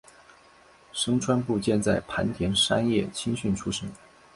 [0.93, 3.87] 牲川步见在磐田山叶青训出身。